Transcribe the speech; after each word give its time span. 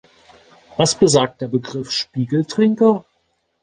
Was 0.77 0.95
besagt 0.95 1.41
der 1.41 1.47
Begriff 1.47 1.91
Spiegeltrinker? 1.91 3.05